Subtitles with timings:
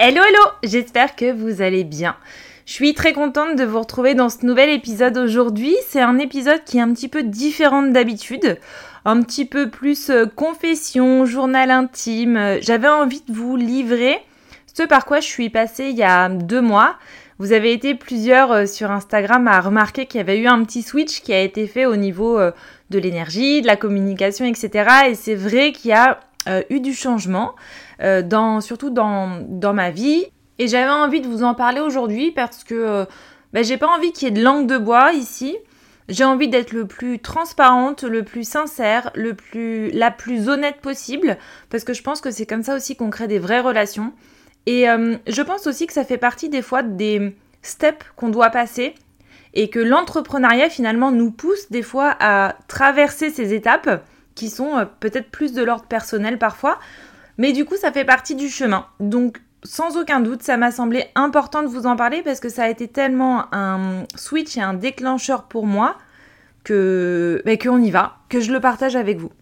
[0.00, 2.14] Hello hello, j'espère que vous allez bien.
[2.66, 5.74] Je suis très contente de vous retrouver dans ce nouvel épisode aujourd'hui.
[5.88, 8.60] C'est un épisode qui est un petit peu différent d'habitude,
[9.04, 12.58] un petit peu plus euh, confession, journal intime.
[12.60, 14.20] J'avais envie de vous livrer
[14.72, 16.94] ce par quoi je suis passée il y a deux mois.
[17.40, 20.82] Vous avez été plusieurs euh, sur Instagram à remarquer qu'il y avait eu un petit
[20.82, 22.52] switch qui a été fait au niveau euh,
[22.90, 25.08] de l'énergie, de la communication, etc.
[25.08, 26.20] Et c'est vrai qu'il y a
[26.70, 27.54] eu du changement,
[28.00, 30.26] dans, surtout dans, dans ma vie.
[30.58, 33.04] Et j'avais envie de vous en parler aujourd'hui parce que euh,
[33.52, 35.56] bah, j'ai pas envie qu'il y ait de langue de bois ici.
[36.08, 41.36] J'ai envie d'être le plus transparente, le plus sincère, le plus, la plus honnête possible,
[41.68, 44.12] parce que je pense que c'est comme ça aussi qu'on crée des vraies relations.
[44.64, 48.50] Et euh, je pense aussi que ça fait partie des fois des steps qu'on doit
[48.50, 48.94] passer
[49.52, 54.02] et que l'entrepreneuriat finalement nous pousse des fois à traverser ces étapes
[54.38, 56.78] qui sont euh, peut-être plus de l'ordre personnel parfois,
[57.36, 58.86] mais du coup ça fait partie du chemin.
[59.00, 62.64] Donc sans aucun doute, ça m'a semblé important de vous en parler parce que ça
[62.64, 65.96] a été tellement un switch et un déclencheur pour moi
[66.62, 69.32] que bah, qu'on y va, que je le partage avec vous.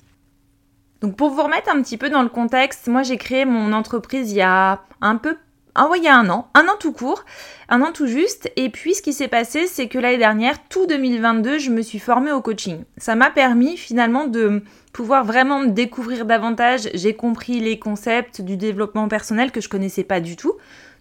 [1.02, 4.32] Donc pour vous remettre un petit peu dans le contexte, moi j'ai créé mon entreprise
[4.32, 5.36] il y a un peu
[5.76, 7.24] ah il y a un an, un an tout court,
[7.68, 8.50] un an tout juste.
[8.56, 11.98] Et puis ce qui s'est passé, c'est que l'année dernière, tout 2022, je me suis
[11.98, 12.84] formée au coaching.
[12.96, 16.88] Ça m'a permis finalement de pouvoir vraiment me découvrir davantage.
[16.94, 20.54] J'ai compris les concepts du développement personnel que je connaissais pas du tout.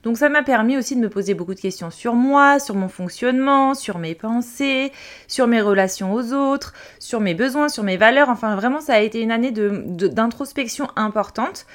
[0.04, 2.90] Donc ça m'a permis aussi de me poser beaucoup de questions sur moi, sur mon
[2.90, 4.92] fonctionnement, sur mes pensées,
[5.28, 8.30] sur mes relations aux autres, sur mes besoins, sur mes valeurs.
[8.30, 11.66] Enfin vraiment ça a été une année d'introspection importante.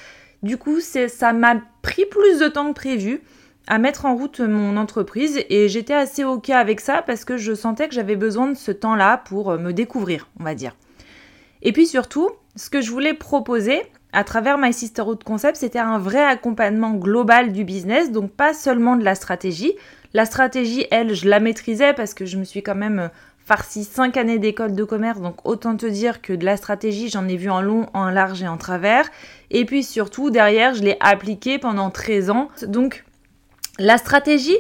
[0.43, 3.23] Du coup ça m'a pris plus de temps que prévu
[3.67, 7.55] à mettre en route mon entreprise et j'étais assez ok avec ça parce que je
[7.55, 10.75] sentais que j'avais besoin de ce temps-là pour me découvrir, on va dire.
[11.62, 15.99] Et puis surtout, ce que je voulais proposer à travers My Sisterhood Concept, c'était un
[15.99, 19.75] vrai accompagnement global du business, donc pas seulement de la stratégie.
[20.15, 23.11] La stratégie, elle, je la maîtrisais parce que je me suis quand même
[23.50, 27.27] farci 5 années d'école de commerce, donc autant te dire que de la stratégie, j'en
[27.27, 29.11] ai vu en long, en large et en travers.
[29.50, 32.47] Et puis surtout, derrière, je l'ai appliquée pendant 13 ans.
[32.69, 33.05] Donc,
[33.81, 34.56] la stratégie,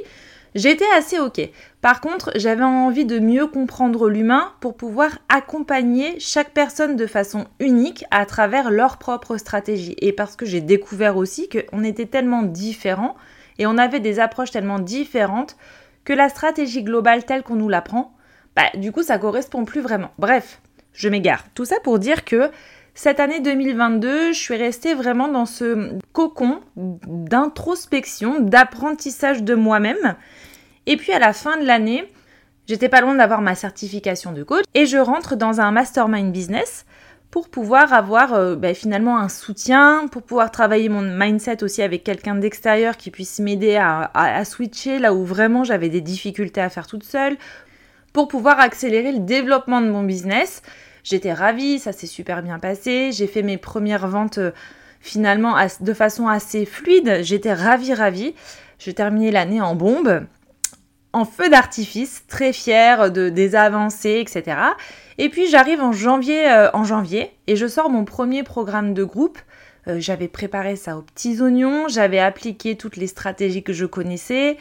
[0.56, 1.40] j'étais assez ok.
[1.80, 7.44] Par contre, j'avais envie de mieux comprendre l'humain pour pouvoir accompagner chaque personne de façon
[7.60, 9.94] unique à travers leur propre stratégie.
[10.00, 13.14] Et parce que j'ai découvert aussi qu'on était tellement différents
[13.60, 15.56] et on avait des approches tellement différentes
[16.02, 18.16] que la stratégie globale telle qu'on nous l'apprend,
[18.56, 20.10] bah, du coup, ça correspond plus vraiment.
[20.18, 20.60] Bref,
[20.92, 21.44] je m'égare.
[21.54, 22.50] Tout ça pour dire que
[22.94, 30.16] cette année 2022, je suis restée vraiment dans ce cocon d'introspection, d'apprentissage de moi-même
[30.86, 32.10] et puis à la fin de l'année,
[32.66, 36.84] j'étais pas loin d'avoir ma certification de coach et je rentre dans un mastermind business
[37.30, 42.02] pour pouvoir avoir euh, ben, finalement un soutien, pour pouvoir travailler mon mindset aussi avec
[42.02, 46.88] quelqu'un d'extérieur qui puisse m'aider à, switcher là où vraiment j'avais des difficultés à faire
[46.88, 47.36] toute seule,
[48.12, 50.62] pour pouvoir accélérer le développement de mon business.
[51.04, 54.50] J'étais ravie, ça s'est super bien passé, j'ai fait mes premières ventes euh,
[55.00, 58.34] finalement de façon assez fluide, j'étais ravie, ravie.
[58.78, 60.26] J'ai terminé l'année en bombe
[61.12, 64.56] en feu d'artifice, très fière de, des avancées, etc.
[65.18, 69.04] Et puis j'arrive en janvier, euh, en janvier et je sors mon premier programme de
[69.04, 69.38] groupe.
[69.88, 74.56] Euh, j'avais préparé ça aux petits oignons, j'avais appliqué toutes les stratégies que je connaissais.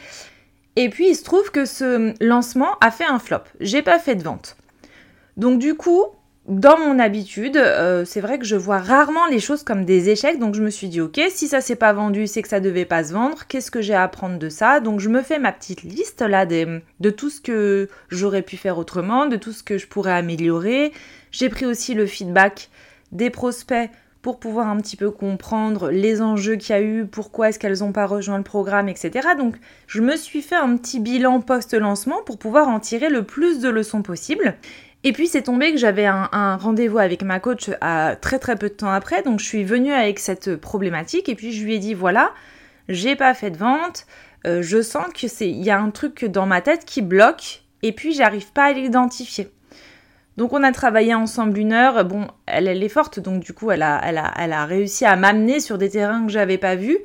[0.76, 3.42] Et puis il se trouve que ce lancement a fait un flop.
[3.60, 4.56] J'ai pas fait de vente.
[5.36, 6.04] Donc du coup,
[6.48, 10.38] dans mon habitude, euh, c'est vrai que je vois rarement les choses comme des échecs,
[10.38, 12.84] donc je me suis dit ok, si ça s'est pas vendu, c'est que ça devait
[12.84, 13.46] pas se vendre.
[13.46, 14.80] Qu'est-ce que j'ai à apprendre de ça?
[14.80, 18.78] Donc je me fais ma petite liste là de tout ce que j'aurais pu faire
[18.78, 20.92] autrement, de tout ce que je pourrais améliorer.
[21.30, 22.70] J'ai pris aussi le feedback
[23.12, 23.90] des prospects
[24.22, 27.78] pour pouvoir un petit peu comprendre les enjeux qu'il y a eu, pourquoi est-ce qu'elles
[27.78, 29.28] n'ont pas rejoint le programme, etc.
[29.38, 29.56] Donc
[29.86, 33.70] je me suis fait un petit bilan post-lancement pour pouvoir en tirer le plus de
[33.70, 34.56] leçons possible.
[35.02, 38.68] Et puis c'est tombé que j'avais un, rendez-vous avec ma coach à très très peu
[38.68, 41.78] de temps après, donc je suis venue avec cette problématique et puis je lui ai
[41.78, 42.32] dit voilà,
[42.90, 44.06] j'ai pas fait de vente,
[44.46, 47.62] euh, je sens que c'est il y a un truc dans ma tête qui bloque
[47.82, 49.50] et puis j'arrive pas à l'identifier.
[50.40, 52.02] Donc on a travaillé ensemble une heure.
[52.06, 55.76] Bon, elle, est forte, donc du coup, elle a, elle a, réussi à m'amener sur
[55.76, 56.96] des terrains que j'avais pas vus.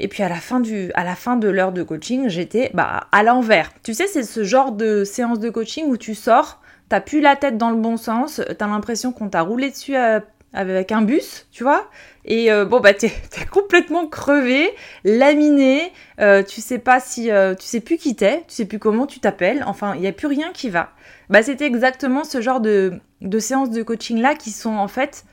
[0.00, 3.70] Et puis à la fin, à de l'heure de coaching, j'étais bah, à l'envers.
[3.84, 7.36] Tu sais, c'est ce genre de séance de coaching où tu sors, t'as plus la
[7.36, 10.18] tête dans le bon sens, t'as l'impression qu'on t'a roulé dessus euh,
[10.56, 11.88] avec un bus, tu vois.
[12.24, 13.06] Et euh, bon, bah, t'es
[13.40, 14.70] es complètement crevé,
[15.04, 17.30] laminé, euh, tu sais pas si.
[17.58, 20.12] tu sais plus qui t'es, tu sais plus comment tu t'appelles, enfin, il n'y a
[20.12, 20.90] plus rien qui va.
[21.30, 25.24] Bah, c'était exactement ce genre de, de séances de coaching là qui sont en fait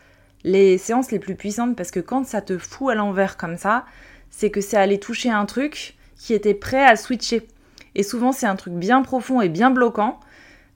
[0.43, 3.85] les séances les plus puissantes parce que quand ça te fout à l'envers comme ça,
[4.29, 7.47] c'est que c'est aller toucher un truc qui était prêt à switcher.
[7.95, 10.19] Et souvent, c'est un truc bien profond et bien bloquant.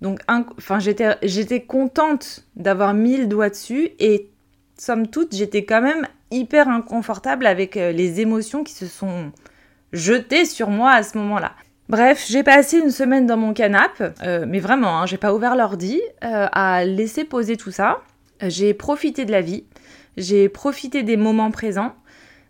[0.02, 4.30] Donc, enfin, j'étais contente d'avoir mis le doigt dessus et
[4.78, 9.32] somme toute, j'étais quand même hyper inconfortable avec euh, les émotions qui se sont
[9.94, 11.54] jetées sur moi à ce moment-là.
[11.90, 15.56] Bref, j'ai passé une semaine dans mon canapé, euh, mais vraiment, hein, j'ai pas ouvert
[15.56, 18.02] l'ordi, euh, à laisser poser tout ça.
[18.42, 19.64] J'ai profité de la vie,
[20.18, 21.96] j'ai profité des moments présents,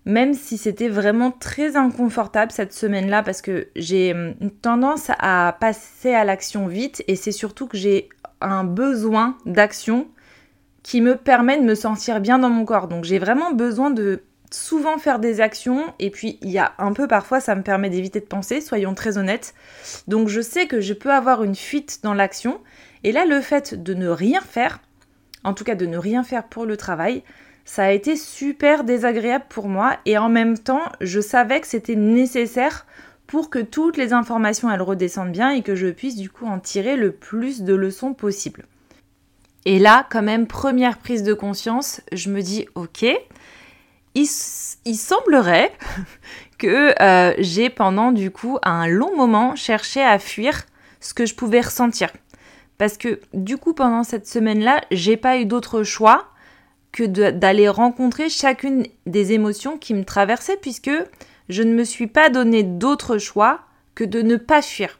[0.06, 5.56] même si c'était vraiment très inconfortable cette semaine-là, parce que j'ai hum, une tendance à
[5.60, 8.10] passer à l'action vite, et c'est surtout que j'ai
[8.42, 10.08] un besoin d'action
[10.88, 12.88] qui me permet de me sentir bien dans mon corps.
[12.88, 16.94] Donc j'ai vraiment besoin de souvent faire des actions et puis il y a un
[16.94, 19.54] peu parfois ça me permet d'éviter de penser, soyons très honnêtes.
[20.08, 22.62] Donc je sais que je peux avoir une fuite dans l'action
[23.04, 24.80] et là le fait de ne rien faire,
[25.44, 27.22] en tout cas de ne rien faire pour le travail,
[27.66, 31.98] ça a été super désagréable pour moi et en même temps je savais que c'était
[31.98, 32.86] nécessaire
[33.28, 36.60] pour que toutes les informations elles redescendent bien et que je puisse du coup en
[36.60, 38.64] tirer le plus de leçons possible.
[39.66, 43.06] Et là, quand même, première prise de conscience, je me dis, ok,
[44.16, 45.72] il, semblerait
[46.58, 50.66] que euh, j'ai pendant du coup un long moment cherché à fuir
[51.00, 52.10] ce que je pouvais ressentir.
[52.78, 56.28] Parce que du coup pendant cette semaine-là, j'ai pas eu d'autre choix
[56.92, 60.92] que d'aller rencontrer chacune des émotions qui me traversaient puisque
[61.50, 63.62] je ne me suis pas donné d'autre choix
[63.94, 65.00] que de ne pas fuir.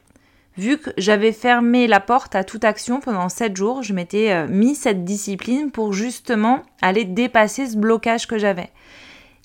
[0.58, 4.48] Vu que j'avais fermé la porte à toute action pendant 7 jours, je m'étais euh,
[4.48, 8.70] mis cette discipline pour justement aller dépasser ce blocage que j'avais.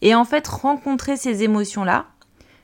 [0.02, 2.08] Et en fait, rencontrer ces émotions-là,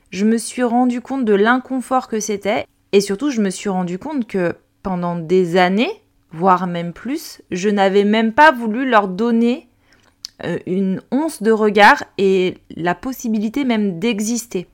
[0.10, 2.66] je me suis rendu compte de l'inconfort que c'était.
[2.92, 6.01] Et surtout, je me suis rendu compte que pendant des années,
[6.31, 9.68] voire même plus, je n'avais même pas voulu leur donner
[10.44, 14.68] euh, une once de regard et la possibilité même d'exister.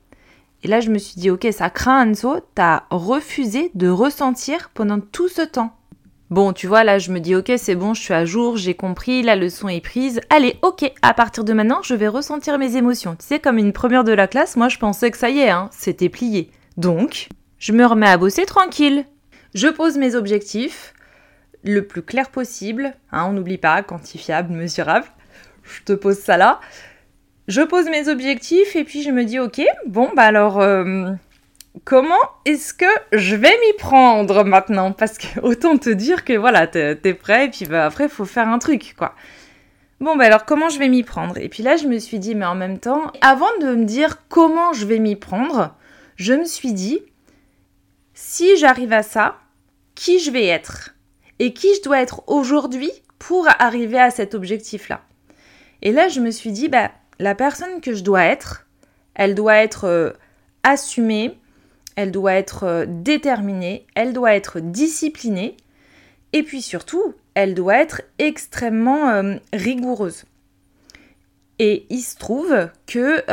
[0.62, 5.00] Et là, je me suis dit, ok, ça craint Anso, t'as refusé de ressentir pendant
[5.00, 5.76] tout ce temps.
[6.28, 8.74] Bon, tu vois, là, je me dis, ok, c'est bon, je suis à jour, j'ai
[8.74, 10.20] compris, la leçon est prise.
[10.28, 13.14] Allez, ok, à partir de maintenant, je vais ressentir mes émotions.
[13.14, 15.50] Tu sais, comme une première de la classe, moi, je pensais que ça y est,
[15.50, 16.50] hein, c'était plié.
[16.76, 17.28] Donc,
[17.58, 19.04] je me remets à bosser tranquille.
[19.54, 20.94] Je pose mes objectifs
[21.62, 22.94] le plus clair possible.
[23.12, 25.06] Hein, on n'oublie pas, quantifiable, mesurable.
[25.62, 26.60] Je te pose ça là.
[27.48, 30.60] Je pose mes objectifs et puis je me dis, ok, bon, bah alors...
[30.60, 31.12] Euh,
[31.84, 34.92] comment est-ce que je vais m'y prendre maintenant?
[34.92, 38.48] Parce que autant te dire que voilà, t'es prêt et puis bah, après, faut faire
[38.48, 39.14] un truc, quoi.
[39.98, 41.38] Bon, bah alors comment je vais m'y prendre?
[41.38, 44.28] Et puis là, je me suis dit, mais en même temps, avant de me dire
[44.28, 45.74] comment je vais m'y prendre,
[46.16, 47.00] je me suis dit,
[48.12, 49.38] si j'arrive à ça,
[49.94, 50.94] qui je vais être?
[51.38, 55.02] Et qui je dois être aujourd'hui pour arriver à cet objectif-là?
[55.80, 58.66] Et là, je me suis dit, bah, la personne que je dois être,
[59.14, 60.10] elle doit être euh,
[60.62, 61.38] assumée,
[61.96, 65.56] elle doit être euh, déterminée, elle doit être disciplinée,
[66.32, 70.24] et puis surtout, elle doit être extrêmement euh, rigoureuse.
[71.58, 73.24] Et il se trouve que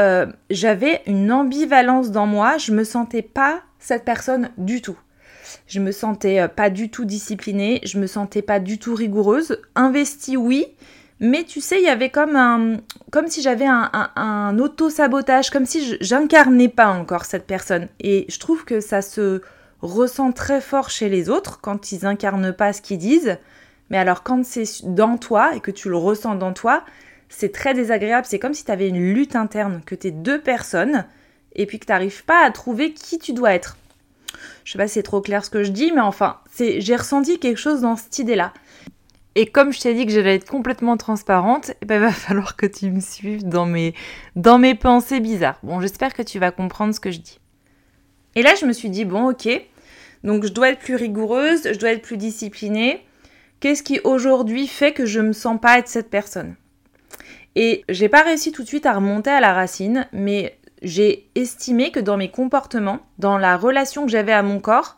[0.50, 4.98] j'avais une ambivalence dans moi, je me sentais pas cette personne du tout.
[5.68, 9.60] Je me sentais pas du tout disciplinée, je me sentais pas du tout rigoureuse.
[9.76, 10.68] Investie, oui,
[11.20, 12.78] mais tu sais, il y avait comme un,
[13.12, 17.88] comme si j'avais un, auto-sabotage, comme si j'incarnais pas encore cette personne.
[18.00, 19.42] Et je trouve que ça se
[19.82, 23.38] ressent très fort chez les autres quand ils incarnent pas ce qu'ils disent.
[23.90, 26.84] Mais alors quand c'est dans toi et que tu le ressens dans toi,
[27.30, 28.26] c'est très désagréable.
[28.30, 31.06] C'est comme si tu avais une lutte interne, que tu es deux personnes
[31.56, 33.78] et puis que tu n'arrives pas à trouver qui tu dois être.
[34.64, 37.40] Je sais pas si c'est trop clair ce que je dis, mais enfin, j'ai ressenti
[37.40, 38.54] quelque chose dans cette idée-là.
[39.36, 42.56] Et comme je t'ai dit que j'allais être complètement transparente, il eh ben, va falloir
[42.56, 43.94] que tu me suives dans mes,
[44.36, 45.60] dans mes pensées bizarres.
[45.64, 47.40] Bon, j'espère que tu vas comprendre ce que je dis.
[48.36, 49.48] Et là, je me suis dit, bon, ok,
[50.24, 53.06] donc je dois être plus rigoureuse, je dois être plus disciplinée.
[53.60, 56.56] Qu'est-ce qui aujourd'hui fait que je me sens pas être cette personne?
[57.56, 61.92] Et j'ai pas réussi tout de suite à remonter à la racine, mais j'ai estimé
[61.92, 64.98] que dans mes comportements, dans la relation que j'avais à mon corps,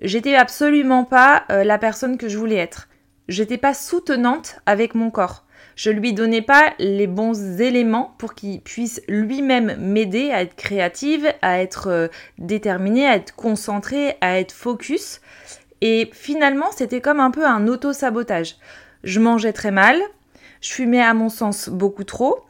[0.00, 2.88] j'étais absolument pas euh, la personne que je voulais être.
[3.32, 5.46] J'étais pas soutenante avec mon corps.
[5.74, 11.32] Je lui donnais pas les bons éléments pour qu'il puisse lui-même m'aider à être créative,
[11.40, 15.22] à être euh, déterminée, à être concentrée, à être focus.
[15.80, 18.56] Et finalement, c'était comme un peu un auto-sabotage.
[19.02, 19.98] Je mangeais très mal,
[20.60, 22.40] je fumais à mon sens beaucoup trop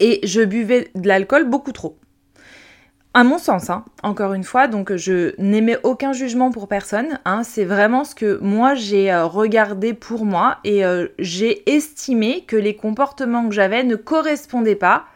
[0.00, 1.96] et je buvais de l'alcool beaucoup trop
[3.16, 7.18] à mon sens, hein, encore une fois, donc je n'aimais aucun jugement pour personne.
[7.24, 12.44] Hein, c'est vraiment ce que moi j'ai euh, regardé pour moi et euh, j'ai estimé
[12.46, 15.06] que les comportements que j'avais ne correspondaient pas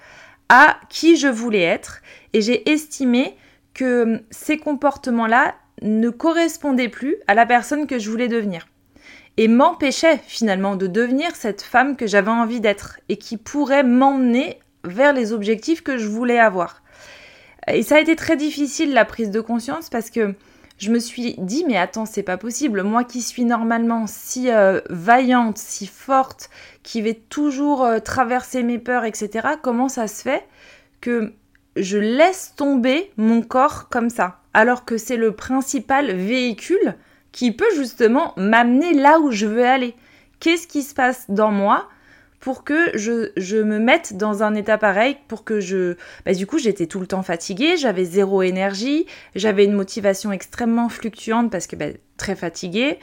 [0.48, 2.00] à qui je voulais être
[2.32, 3.36] et j'ai estimé
[3.74, 8.66] que hum, ces comportements-là ne correspondaient plus à la personne que je voulais devenir
[9.36, 14.58] et m'empêchaient finalement de devenir cette femme que j'avais envie d'être et qui pourrait m'emmener
[14.84, 16.79] vers les objectifs que je voulais avoir.
[17.68, 20.34] Et ça a été très difficile la prise de conscience parce que
[20.78, 22.82] je me suis dit mais attends c'est pas possible.
[22.82, 26.50] Moi qui suis normalement si euh, vaillante si forte
[26.82, 30.46] qui vais toujours euh, traverser mes peurs etc comment ça se fait
[31.00, 31.32] que
[31.76, 36.96] je laisse tomber mon corps comme ça alors que c'est le principal véhicule
[37.32, 39.94] qui peut justement m'amener là où je veux aller?
[40.40, 41.88] Qu'est-ce qui se passe dans moi
[42.40, 45.96] pour que je, me mette dans un état pareil, pour que je...
[46.24, 50.88] Bah, du coup, j'étais tout le temps fatiguée, j'avais zéro énergie, j'avais une motivation extrêmement
[50.88, 52.98] fluctuante parce que bah, très fatiguée.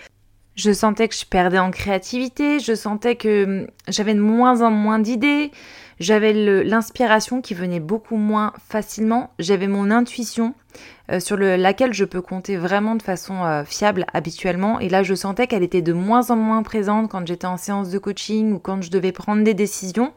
[0.58, 4.72] Je sentais que je perdais en créativité, je sentais que hum, j'avais de moins en
[4.72, 5.52] moins d'idées,
[6.00, 6.34] j'avais
[6.64, 10.56] l'inspiration qui venait beaucoup moins facilement, j'avais mon intuition
[11.12, 14.80] euh, sur laquelle je peux compter vraiment de façon euh, fiable habituellement.
[14.80, 17.92] Et là, je sentais qu'elle était de moins en moins présente quand j'étais en séance
[17.92, 20.12] de coaching ou quand je devais prendre des décisions.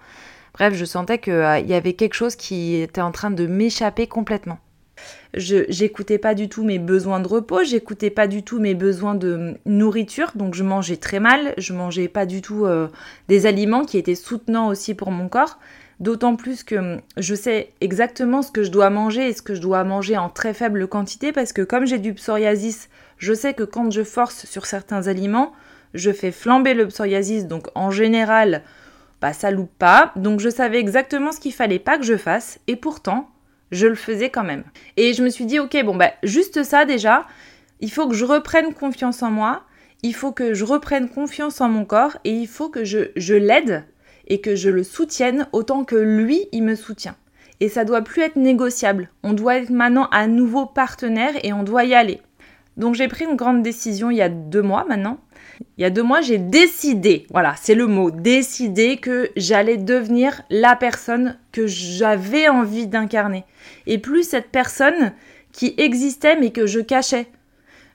[0.54, 4.06] Bref, je sentais qu'il euh, y avait quelque chose qui était en train de m'échapper
[4.06, 4.58] complètement.
[5.34, 9.14] Je j'écoutais pas du tout mes besoins de repos, j'écoutais pas du tout mes besoins
[9.14, 12.66] de nourriture, donc je mangeais très mal, je mangeais pas du tout
[13.28, 15.58] des aliments qui étaient soutenants aussi pour mon corps.
[16.00, 19.54] D'autant plus que hum, je sais exactement ce que je dois manger et ce que
[19.54, 22.88] je dois manger en très faible quantité parce que comme j'ai du psoriasis,
[23.18, 25.52] je sais que quand je force sur certains aliments,
[25.92, 27.46] je fais flamber le psoriasis.
[27.46, 28.62] Donc en général,
[29.20, 30.12] bah ça loupe pas.
[30.16, 33.28] Donc je savais exactement ce qu'il fallait pas que je fasse et pourtant,
[33.70, 34.64] je le faisais quand même.
[34.96, 37.26] Et je me suis dit OK, bon bah juste ça déjà,
[37.80, 39.62] il faut que je reprenne confiance en moi,
[40.02, 43.34] il faut que je reprenne confiance en mon corps et il faut que je, je
[43.34, 43.84] l'aide
[44.26, 47.16] et que je le soutienne autant que lui, il me soutient.
[47.60, 49.10] Et ça doit plus être négociable.
[49.22, 52.20] On doit être maintenant un nouveau partenaire et on doit y aller.
[52.76, 55.18] Donc j'ai pris une grande décision il y a deux mois maintenant.
[55.76, 60.42] Il y a deux mois, j'ai décidé, voilà, c'est le mot, décidé que j'allais devenir
[60.50, 63.44] la personne que j'avais envie d'incarner.
[63.86, 65.12] Et plus cette personne
[65.52, 67.26] qui existait mais que je cachais.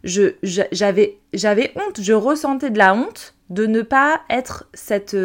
[0.04, 1.18] J'avais
[1.76, 5.18] honte, je ressentais de la honte de ne pas être cette,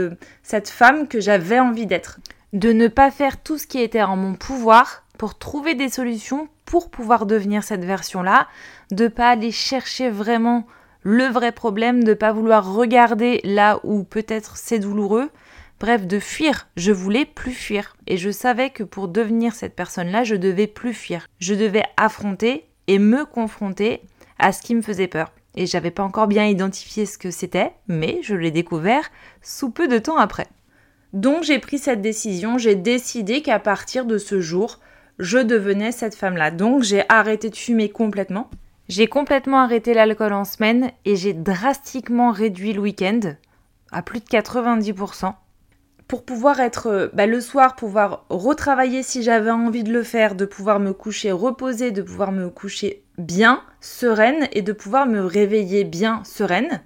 [0.42, 2.20] cette femme que j'avais envie d'être.
[2.52, 6.48] De ne pas faire tout ce qui était en mon pouvoir pour trouver des solutions
[6.70, 8.46] pour pouvoir devenir cette version-là,
[8.92, 10.66] de pas aller chercher vraiment
[11.02, 15.30] le vrai problème, de pas vouloir regarder là où peut-être c'est douloureux,
[15.78, 16.69] bref, de fuir.
[16.76, 20.95] Je voulais plus fuir et je savais que pour devenir cette personne-là, je devais plus
[20.95, 21.26] fuir.
[21.38, 24.00] Je devais affronter et me confronter
[24.38, 27.73] à ce qui me faisait peur et j'avais pas encore bien identifié ce que c'était,
[27.88, 29.11] mais je l'ai découvert
[29.42, 30.47] sous peu de temps après.
[31.12, 34.78] Donc j'ai pris cette décision, j'ai décidé qu'à partir de ce jour,
[35.19, 36.50] je devenais cette femme-là.
[36.50, 38.49] Donc j'ai arrêté de fumer complètement.
[38.90, 43.20] J'ai complètement arrêté l'alcool en semaine et j'ai drastiquement réduit le week-end
[43.92, 45.32] à plus de 90%
[46.09, 50.35] pour pouvoir être euh, bah, le soir, pouvoir retravailler si j'avais envie de le faire,
[50.35, 55.25] de pouvoir me coucher reposée, de pouvoir me coucher bien, sereine et de pouvoir me
[55.25, 56.82] réveiller bien, sereine.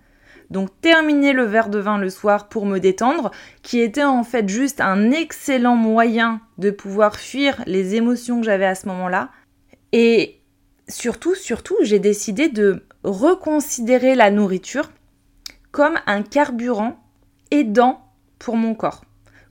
[0.51, 3.31] Donc terminer le verre de vin le soir pour me détendre,
[3.63, 8.67] qui était en fait juste un excellent moyen de pouvoir fuir les émotions que j'avais
[8.67, 9.31] à ce moment-là.
[9.93, 10.44] Et
[10.89, 14.91] surtout, surtout, j'ai décidé de reconsidérer la nourriture
[15.73, 16.97] comme un carburant
[17.51, 18.01] aidant
[18.39, 19.03] pour mon corps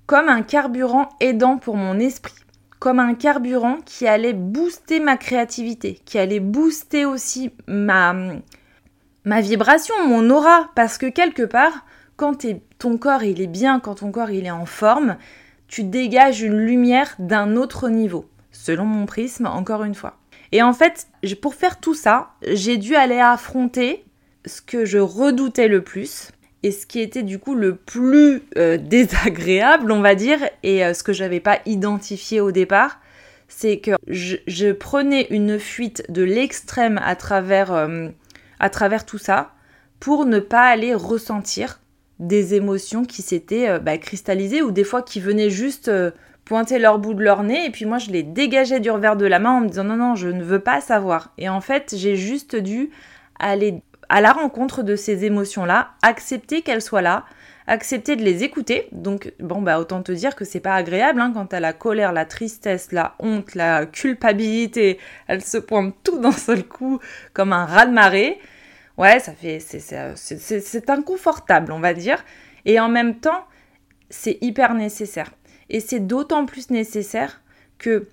[0.06, 2.34] comme un carburant aidant pour mon esprit,
[2.80, 8.14] comme un carburant qui allait booster ma créativité, qui allait booster aussi ma,
[9.26, 11.86] vibration, mon aura, parce que quelque part,
[12.18, 12.46] quand
[12.78, 15.18] ton corps il est bien, quand ton corps il est en forme,
[15.68, 20.18] tu dégages une lumière d'un autre niveau, selon mon prisme, encore une fois.
[20.54, 21.08] Et en fait,
[21.42, 24.06] pour faire tout ça, j'ai dû aller affronter
[24.46, 26.30] ce que je redoutais le plus
[26.62, 30.94] et ce qui était du coup le plus euh, désagréable, on va dire, et euh,
[30.94, 33.00] ce que je n'avais pas identifié au départ,
[33.48, 38.10] c'est que je, prenais une fuite de l'extrême à travers, euh,
[38.60, 39.54] à travers tout ça
[40.00, 41.80] pour ne pas aller ressentir
[42.20, 45.90] des émotions qui s'étaient bah, cristallisées ou des fois qui venaient juste
[46.46, 49.26] pointer leur bout de leur nez et puis moi je les dégageais du revers de
[49.26, 51.34] la main en me disant non non je ne veux pas savoir.
[51.38, 52.90] Et en fait j'ai juste dû
[53.40, 57.26] aller à la rencontre de ces émotions là accepter qu'elles soient là
[57.66, 58.90] accepter de les écouter.
[58.92, 62.12] Donc bon bah autant te dire que c'est pas agréable hein, quand t'as la colère
[62.12, 67.00] la tristesse la honte la culpabilité elles se pointent tout d'un seul coup
[67.34, 68.40] comme un raz de marée
[68.98, 72.24] ouais ça fait c'est inconfortable on va dire.
[72.66, 73.46] Et en même temps
[74.10, 75.32] c'est hyper nécessaire
[75.70, 77.42] et c'est d'autant plus nécessaire
[77.78, 78.08] que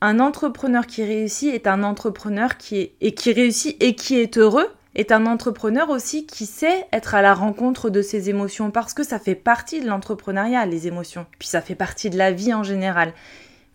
[0.00, 4.38] un entrepreneur qui réussit est un entrepreneur qui est et qui réussit et qui est
[4.38, 8.94] heureux est un entrepreneur aussi qui sait être à la rencontre de ses émotions parce
[8.94, 12.54] que ça fait partie de l'entrepreneuriat les émotions puis ça fait partie de la vie
[12.54, 13.12] en général.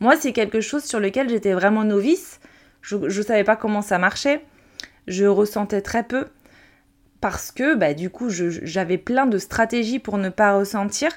[0.03, 2.41] Moi, c'est quelque chose sur lequel j'étais vraiment novice.
[2.82, 4.43] Je ne savais pas comment ça marchait.
[5.08, 6.25] Je ressentais très peu
[7.22, 11.10] parce que bah, du coup, j'avais plein de stratégies pour ne pas ressentir.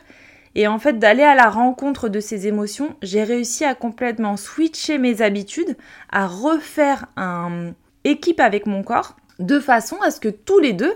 [0.59, 4.97] Et en fait, d'aller à la rencontre de ces émotions, j'ai réussi à complètement switcher
[4.97, 5.77] mes habitudes,
[6.11, 10.95] à refaire un équipe avec mon corps, de façon à ce que tous les deux,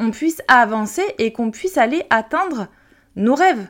[0.00, 2.66] on puisse avancer et qu'on puisse aller atteindre
[3.14, 3.68] nos rêves.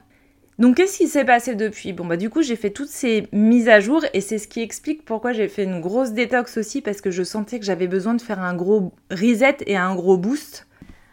[0.59, 1.93] Donc qu'est-ce qui s'est passé depuis?
[1.93, 4.62] Bon bah du coup j'ai fait toutes ces mises à jour et c'est ce qui
[4.62, 8.14] explique pourquoi j'ai fait une grosse détox aussi parce que je sentais que j'avais besoin
[8.14, 10.66] de faire un gros reset et un gros boost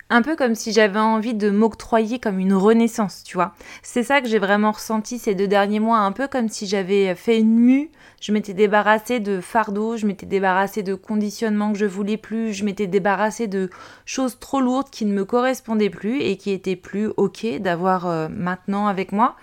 [0.09, 3.53] un peu comme si j'avais envie de m'octroyer comme une renaissance, tu vois.
[3.81, 7.15] C'est ça que j'ai vraiment ressenti ces deux derniers mois, un peu comme si j'avais
[7.15, 7.91] fait une mue,
[8.21, 12.63] je m'étais débarrassée de fardeaux, je m'étais débarrassée de conditionnements que je voulais plus, je
[12.63, 13.69] m'étais débarrassée de
[14.05, 18.27] choses trop lourdes qui ne me correspondaient plus et qui étaient plus ok d'avoir euh,
[18.29, 19.35] maintenant avec moi.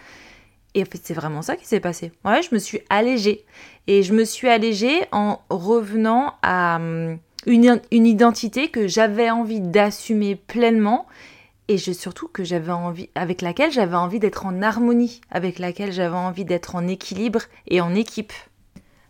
[0.75, 2.13] Et en fait, c'est vraiment ça qui s'est passé.
[2.25, 3.45] Ouais, je me suis allégée.
[3.87, 6.77] Et je me suis allégée en revenant à...
[6.77, 11.07] Hum, une, identité que j'avais envie d'assumer pleinement
[11.69, 16.17] et surtout que j'avais envie, avec laquelle j'avais envie d'être en harmonie, avec laquelle j'avais
[16.17, 18.33] envie d'être en équilibre et en équipe.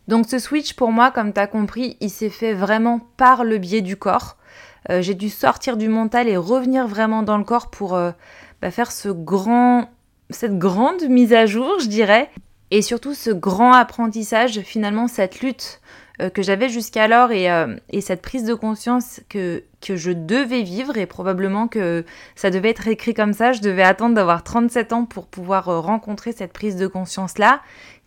[0.09, 3.57] Donc ce switch pour moi, comme tu as compris, il s'est fait vraiment par le
[3.57, 4.37] biais du corps.
[4.91, 8.11] Euh, j'ai dû sortir du mental et revenir vraiment dans le corps pour euh,
[8.61, 9.89] bah, faire ce grand,
[10.29, 12.31] cette grande mise à jour, je dirais,
[12.71, 15.81] et surtout ce grand apprentissage, finalement cette lutte
[16.29, 20.99] que j'avais jusqu'alors et, euh, et, cette prise de conscience que, que je devais vivre
[20.99, 22.05] et probablement que
[22.35, 23.53] ça devait être écrit comme ça.
[23.53, 27.61] Je devais attendre d'avoir 37 ans pour pouvoir euh, rencontrer cette prise de conscience-là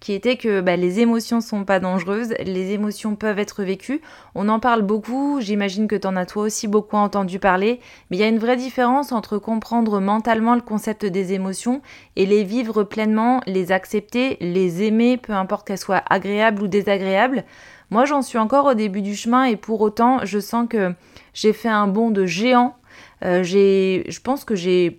[0.04, 4.02] qui était que bah, les émotions sont pas dangereuses, les émotions peuvent être vécues.
[4.36, 7.80] On en parle beaucoup, j'imagine que tu en as toi aussi beaucoup entendu parler,
[8.12, 11.82] mais il y a une vraie différence entre comprendre mentalement le concept des émotions
[12.18, 17.46] et les vivre pleinement, les accepter, les aimer, peu importe qu'elles soient agréables ou désagréables.
[17.94, 20.96] Moi, j'en suis encore au début du chemin et pour autant, je sens que
[21.36, 22.76] j'ai fait un bond de géant.
[23.24, 24.98] Euh, je pense que j'ai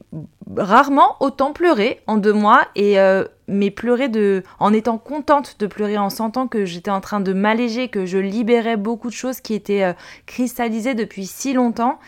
[0.57, 5.66] rarement autant pleuré en deux mois et euh, mais pleurer de, en étant contente de
[5.66, 9.40] pleurer, en sentant que j'étais en train de m'alléger, que je libérais beaucoup de choses
[9.40, 9.92] qui étaient euh,
[10.26, 11.98] cristallisées depuis si longtemps.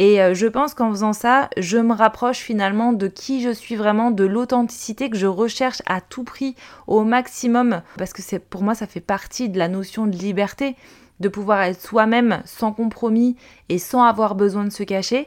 [0.00, 3.74] Et euh, je pense qu'en faisant ça, je me rapproche finalement de qui je suis
[3.74, 6.54] vraiment, de l'authenticité que je recherche à tout prix,
[6.86, 10.76] au maximum, parce que c'est pour moi ça fait partie de la notion de liberté,
[11.18, 13.34] de pouvoir être soi-même sans compromis
[13.68, 15.26] et sans avoir besoin de se cacher.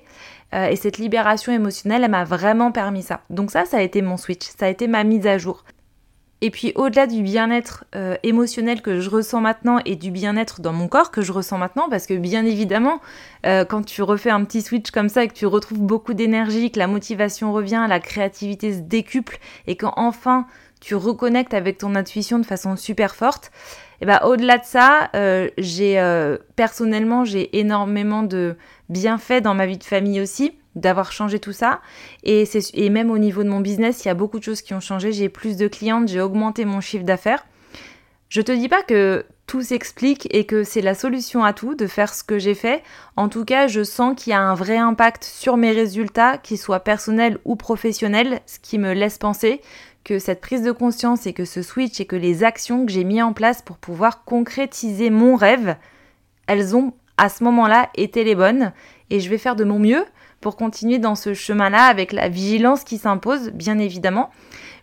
[0.53, 3.19] Euh, et cette libération émotionnelle, elle m'a vraiment permis ça.
[3.29, 5.65] Donc ça, ça a été mon switch, ça a été ma mise à jour.
[6.43, 10.73] Et puis au-delà du bien-être euh, émotionnel que je ressens maintenant et du bien-être dans
[10.73, 12.99] mon corps que je ressens maintenant, parce que bien évidemment,
[13.45, 16.71] euh, quand tu refais un petit switch comme ça et que tu retrouves beaucoup d'énergie,
[16.71, 20.47] que la motivation revient, la créativité se décuple et quand enfin
[20.80, 23.51] tu reconnectes avec ton intuition de façon super forte,
[24.01, 26.01] et ben au-delà de ça, euh, j'ai
[26.56, 28.58] personnellement j'ai énormément de
[28.89, 31.81] bienfaits dans ma vie de famille aussi d'avoir changé tout ça.
[32.23, 34.73] Et, et même au niveau de mon business, il y a beaucoup de choses qui
[34.73, 35.12] ont changé.
[35.12, 37.45] J'ai plus de clientes, j'ai augmenté mon chiffre d'affaires.
[38.29, 41.86] Je te dis pas que tout s'explique et que c'est la solution à tout de
[41.86, 42.84] faire ce que j'ai fait.
[43.17, 46.57] En tout cas, je sens qu'il y a un vrai impact sur mes résultats, qu'ils
[46.57, 49.60] soient personnels ou professionnels, ce qui me laisse penser
[50.05, 53.03] que cette prise de conscience et que ce switch et que les actions que j'ai
[53.03, 55.75] mis en place pour pouvoir concrétiser mon rêve,
[56.47, 58.71] elles ont à ce moment-là été les bonnes
[59.10, 60.05] et je vais faire de mon mieux
[60.41, 64.32] pour continuer dans ce chemin-là avec la vigilance qui s'impose, bien évidemment.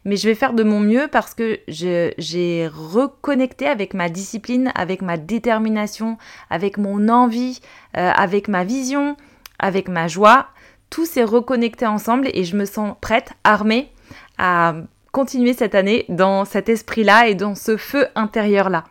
[0.04, 5.02] Mais je vais faire de mon mieux parce que j'ai reconnecté avec ma discipline, avec
[5.02, 6.16] ma détermination,
[6.50, 7.60] avec mon envie,
[7.96, 9.16] euh, avec ma vision,
[9.58, 10.46] avec ma joie.
[10.88, 13.92] Tout s'est reconnecté ensemble et je me sens prête, armée
[14.38, 14.74] à
[15.12, 18.84] continuer cette année dans cet esprit-là et dans ce feu intérieur-là.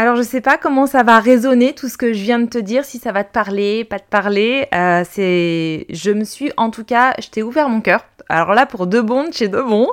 [0.00, 2.58] Alors je sais pas comment ça va résonner tout ce que je viens de te
[2.58, 4.68] dire, si ça va te parler, pas te parler.
[4.72, 8.04] Euh, c'est, je me suis en tout cas, je t'ai ouvert mon cœur.
[8.28, 9.88] Alors là pour deux bons, chez deux bons.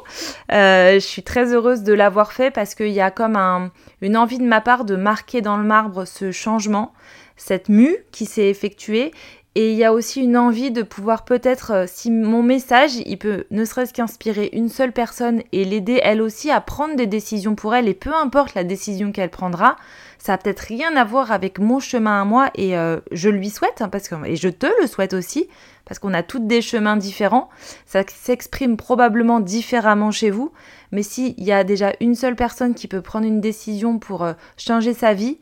[0.51, 4.15] Euh, je suis très heureuse de l'avoir fait parce qu'il y a comme un, une
[4.15, 6.93] envie de ma part de marquer dans le marbre ce changement,
[7.35, 9.11] cette mue qui s'est effectuée
[9.55, 13.17] et il y a aussi une envie de pouvoir peut-être, euh, si mon message, il
[13.17, 17.55] peut ne serait-ce qu'inspirer une seule personne et l'aider elle aussi à prendre des décisions
[17.55, 19.77] pour elle, et peu importe la décision qu'elle prendra,
[20.19, 23.49] ça a peut-être rien à voir avec mon chemin à moi, et euh, je lui
[23.49, 25.47] souhaite, hein, parce que, et je te le souhaite aussi,
[25.85, 27.49] parce qu'on a toutes des chemins différents,
[27.85, 30.51] ça s'exprime probablement différemment chez vous,
[30.91, 34.33] mais s'il y a déjà une seule personne qui peut prendre une décision pour euh,
[34.57, 35.37] changer sa vie,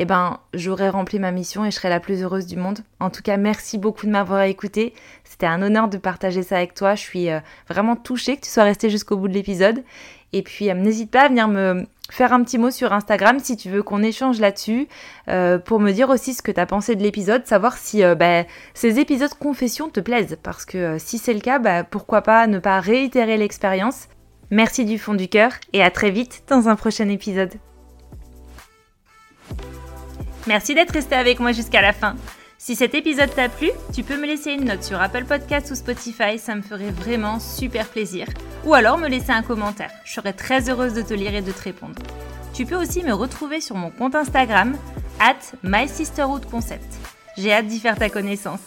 [0.00, 2.78] eh ben, j'aurais rempli ma mission et je serais la plus heureuse du monde.
[3.00, 4.94] En tout cas, merci beaucoup de m'avoir écouté.
[5.24, 6.94] C'était un honneur de partager ça avec toi.
[6.94, 9.82] Je suis euh, vraiment touchée que tu sois resté jusqu'au bout de l'épisode.
[10.32, 13.56] Et puis, euh, n'hésite pas à venir me faire un petit mot sur Instagram si
[13.56, 14.86] tu veux qu'on échange là-dessus,
[15.28, 18.44] euh, pour me dire aussi ce que tu as pensé de l'épisode, savoir si bah,
[18.74, 20.38] ces épisodes confession te plaisent.
[20.42, 24.08] Parce que si c'est le cas, bah, pourquoi pas ne pas réitérer l'expérience.
[24.50, 27.52] Merci du fond du cœur et à très vite dans un prochain épisode.
[30.48, 32.16] Merci d'être resté avec moi jusqu'à la fin.
[32.56, 35.74] Si cet épisode t'a plu, tu peux me laisser une note sur Apple Podcasts ou
[35.74, 38.26] Spotify, ça me ferait vraiment super plaisir.
[38.64, 41.52] Ou alors me laisser un commentaire, je serais très heureuse de te lire et de
[41.52, 42.00] te répondre.
[42.54, 44.74] Tu peux aussi me retrouver sur mon compte Instagram,
[45.20, 46.94] at MySisterhoodConcept.
[47.36, 48.64] J'ai hâte d'y faire ta connaissance.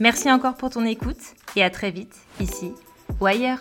[0.00, 1.22] Merci encore pour ton écoute
[1.54, 2.72] et à très vite, ici
[3.20, 3.60] ou ailleurs.